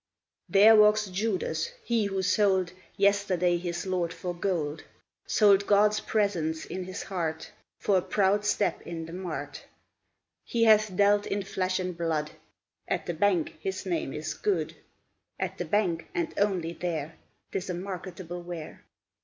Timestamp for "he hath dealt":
10.43-11.27